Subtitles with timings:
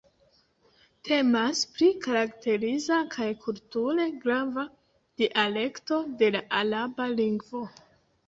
[1.07, 4.65] Temas pri karakteriza kaj kulture grava
[5.23, 7.63] dialekto de la araba lingvo.